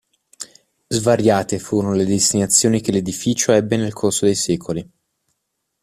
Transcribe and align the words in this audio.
Svariate 0.89 1.59
furono 1.59 1.93
le 1.93 2.05
destinazioni 2.05 2.81
che 2.81 2.91
l'edificio 2.91 3.51
ebbe 3.51 3.77
nel 3.77 3.93
corso 3.93 4.25
dei 4.25 4.33
secoli. 4.33 4.89